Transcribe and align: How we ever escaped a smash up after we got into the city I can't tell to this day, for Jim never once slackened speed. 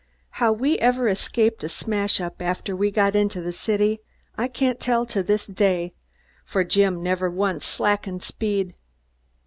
How 0.41 0.51
we 0.51 0.79
ever 0.79 1.07
escaped 1.09 1.63
a 1.63 1.69
smash 1.69 2.19
up 2.19 2.41
after 2.41 2.75
we 2.75 2.89
got 2.89 3.15
into 3.15 3.39
the 3.39 3.51
city 3.51 3.99
I 4.35 4.47
can't 4.47 4.79
tell 4.79 5.05
to 5.05 5.21
this 5.21 5.45
day, 5.45 5.93
for 6.43 6.63
Jim 6.63 7.03
never 7.03 7.29
once 7.29 7.67
slackened 7.67 8.23
speed. 8.23 8.73